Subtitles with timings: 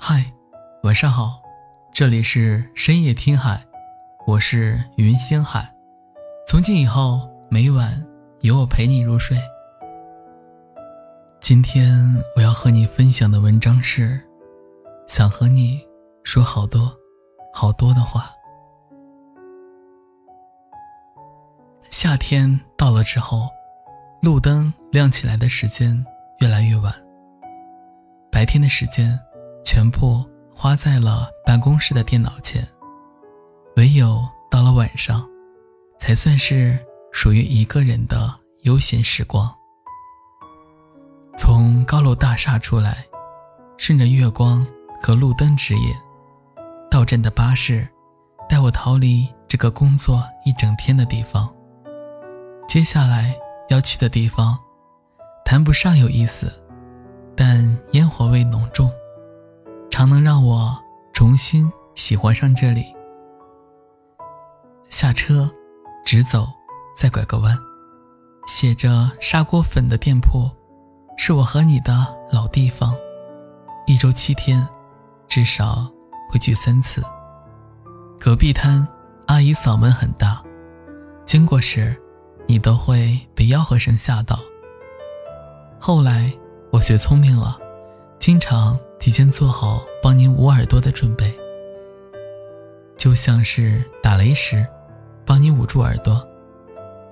[0.00, 0.24] 嗨，
[0.84, 1.42] 晚上好，
[1.92, 3.60] 这里是深夜听海，
[4.28, 5.68] 我是云星海。
[6.46, 8.06] 从今以后，每晚
[8.42, 9.36] 有我陪你入睡。
[11.40, 14.18] 今天我要和你分享的文章是，
[15.08, 15.84] 想和你
[16.22, 16.96] 说好多
[17.52, 18.30] 好多的话。
[21.90, 23.48] 夏天到了之后，
[24.22, 26.06] 路灯亮起来的时间
[26.38, 26.94] 越来越晚，
[28.30, 29.18] 白天的时间。
[29.70, 32.66] 全部花在了办公室的电脑前，
[33.76, 35.28] 唯有到了晚上，
[35.98, 36.78] 才算是
[37.12, 39.54] 属于一个人的悠闲时光。
[41.36, 43.04] 从高楼大厦出来，
[43.76, 44.66] 顺着月光
[45.02, 45.94] 和路灯指引，
[46.90, 47.86] 到站的巴士，
[48.48, 51.46] 带我逃离这个工作一整天的地方。
[52.66, 53.36] 接下来
[53.68, 54.58] 要去的地方，
[55.44, 56.50] 谈不上有意思，
[57.36, 58.90] 但烟火味浓重。
[59.98, 60.80] 常能让我
[61.12, 62.94] 重新喜欢上这里。
[64.88, 65.50] 下车，
[66.04, 66.46] 直走，
[66.96, 67.58] 再拐个弯，
[68.46, 70.48] 写着砂锅粉的店铺，
[71.16, 72.94] 是我和你的老地方。
[73.88, 74.64] 一周七天，
[75.26, 75.90] 至少
[76.30, 77.02] 会去三次。
[78.20, 78.86] 隔壁摊
[79.26, 80.40] 阿姨嗓门很大，
[81.24, 82.00] 经过时，
[82.46, 84.38] 你都会被吆喝声吓到。
[85.80, 86.32] 后来
[86.70, 87.58] 我学聪明了，
[88.20, 88.78] 经常。
[88.98, 91.32] 提前做好帮您捂耳朵的准备，
[92.96, 94.66] 就像是打雷时，
[95.24, 96.16] 帮你捂住耳朵；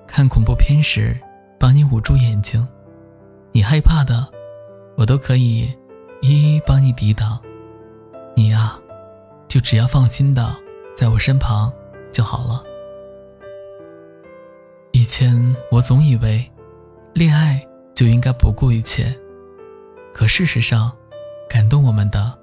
[0.06, 1.16] 看恐怖片时，
[1.58, 2.66] 帮你捂住眼睛。
[3.52, 4.26] 你害怕的，
[4.96, 5.72] 我都可以
[6.20, 7.38] 一一帮你抵挡。
[8.34, 8.78] 你呀，
[9.48, 10.54] 就只要放心的
[10.94, 11.72] 在我身旁
[12.12, 12.62] 就好了。
[14.90, 16.44] 以前我总以为，
[17.14, 17.64] 恋爱
[17.94, 19.16] 就应该不顾一切，
[20.12, 20.92] 可事实上。
[21.48, 22.38] 感动我们的，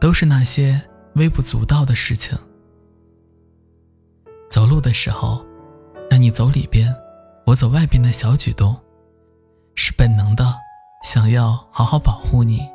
[0.00, 0.80] 都是那些
[1.14, 2.38] 微不足道的事情。
[4.50, 5.44] 走路的时候，
[6.10, 6.94] 让你走里边，
[7.46, 8.76] 我走外边的小举动，
[9.74, 10.54] 是本能的，
[11.04, 12.68] 想要好好保护你。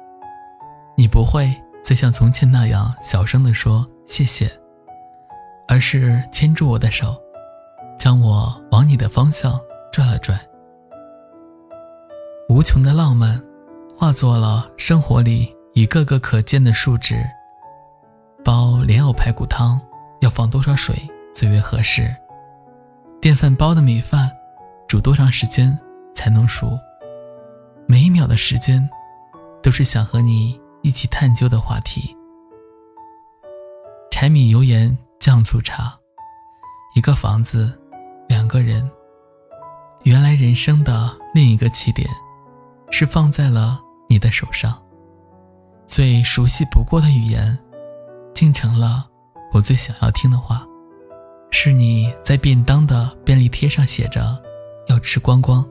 [0.97, 1.53] 你不会
[1.83, 4.49] 再像从前那样小声的说谢谢，
[5.67, 7.15] 而是牵住我的手，
[7.97, 9.59] 将我往你的方向
[9.91, 10.39] 拽了拽。
[12.47, 13.41] 无穷的浪漫，
[13.97, 15.54] 化作了生活里。
[15.75, 17.21] 一个个可见的数值。
[18.45, 19.77] 煲莲藕排骨汤
[20.21, 20.95] 要放多少水
[21.33, 22.15] 最为合适？
[23.19, 24.31] 电饭煲的米饭
[24.87, 25.77] 煮多长时间
[26.13, 26.79] 才能熟？
[27.89, 28.89] 每一秒的时间，
[29.61, 32.15] 都是想和你一起探究的话题。
[34.09, 35.93] 柴米油盐酱醋茶，
[36.95, 37.77] 一个房子，
[38.29, 38.89] 两个人。
[40.03, 42.07] 原来人生的另一个起点，
[42.91, 44.81] 是放在了你的手上。
[45.87, 47.57] 最熟悉不过的语言，
[48.33, 49.07] 竟成了
[49.53, 50.65] 我最想要听的话。
[51.51, 54.37] 是你在便当的便利贴上写着
[54.89, 55.65] “要吃光光”，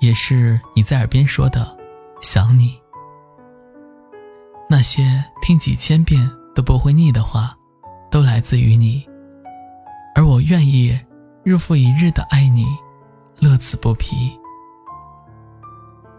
[0.00, 1.76] 也是你在耳边说的
[2.22, 2.78] “想你”。
[4.70, 7.56] 那些听几千遍都不会腻的话，
[8.10, 9.04] 都来自于你。
[10.14, 10.96] 而我愿意
[11.42, 12.66] 日复一日的爱你，
[13.40, 14.38] 乐此不疲。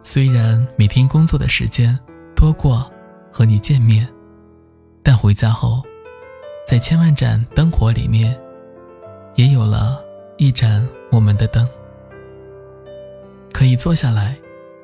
[0.02, 1.98] 虽然每天工作的时间。
[2.40, 2.90] 多过
[3.34, 4.08] 和你见面，
[5.04, 5.84] 但回家后，
[6.66, 8.40] 在千万盏灯火里面，
[9.36, 10.02] 也有了
[10.38, 11.68] 一盏我们的灯。
[13.52, 14.38] 可以坐下来，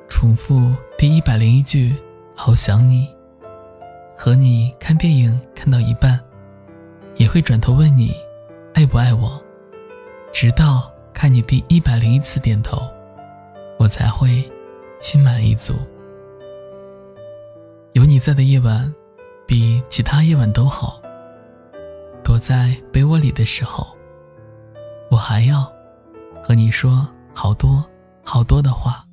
[0.06, 1.96] 重复第一百零一句
[2.36, 3.08] “好想你”。
[4.14, 6.20] 和你看电影看到一半，
[7.14, 8.14] 也会转头问你
[8.74, 9.42] 爱不爱我，
[10.30, 12.82] 直到看你第一百零一次点头，
[13.78, 14.44] 我才会
[15.00, 15.72] 心满意足。
[18.16, 18.90] 你在的夜晚，
[19.46, 20.98] 比其他夜晚都好。
[22.24, 23.86] 躲在被窝里的时候，
[25.10, 25.70] 我还要
[26.42, 27.84] 和你说好多
[28.24, 29.04] 好多的话。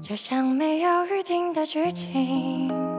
[0.00, 2.91] 就像没有预定的剧情。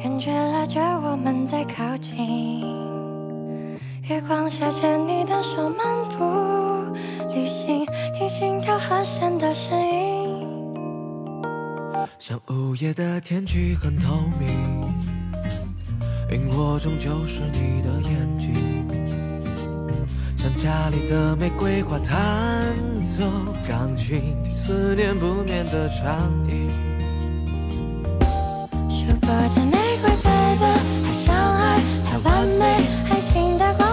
[0.00, 2.60] 感觉拉着我们在靠近，
[4.08, 6.96] 月光下牵你的手漫步
[7.34, 7.84] 旅行，
[8.16, 10.46] 听心跳和弦的声音。
[12.16, 14.48] 像午夜的天气很透明，
[16.30, 18.54] 萤火虫就是你的眼睛，
[20.36, 22.72] 像家里的玫瑰花弹
[23.04, 23.24] 奏
[23.68, 26.70] 钢琴，听思念不眠的长音。
[29.30, 30.66] 我的玫瑰，白的，
[31.04, 31.78] 还相爱，
[32.10, 32.64] 还完美，
[33.10, 33.87] 爱情的光。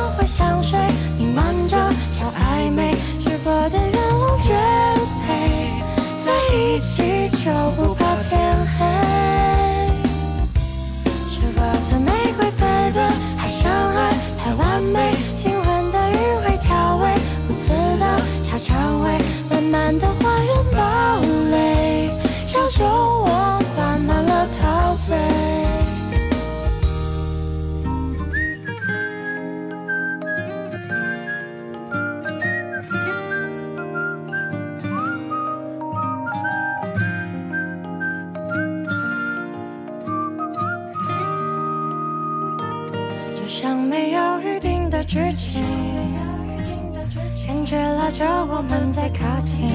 [48.17, 49.69] 着我们在靠近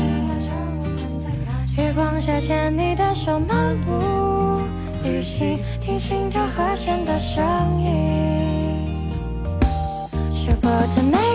[1.76, 4.62] 月光下牵你的手漫步
[5.04, 7.44] 旅行听心跳和弦的声
[7.82, 9.10] 音。
[10.34, 11.29] 舒伯特玫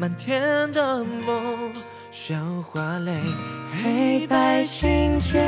[0.00, 1.72] 满天的梦
[2.12, 3.20] 像花蕾
[3.82, 5.42] 黑白琴键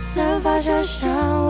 [0.00, 1.49] 散发着香味。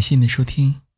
[0.00, 0.89] 感谢你的收听。